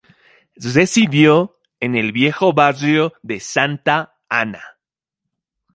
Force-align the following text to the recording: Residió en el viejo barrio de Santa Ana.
Residió 0.73 1.59
en 1.79 1.95
el 1.95 2.11
viejo 2.11 2.53
barrio 2.53 3.13
de 3.21 3.39
Santa 3.39 4.17
Ana. 4.29 4.79